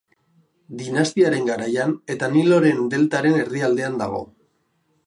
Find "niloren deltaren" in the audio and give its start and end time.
2.39-3.39